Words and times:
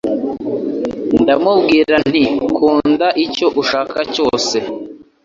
Ndamubwira 1.21 1.95
nti 2.09 2.23
Nkunda 2.53 3.07
icyo 3.25 3.47
ushaka 3.61 3.99
cyose 4.13 4.57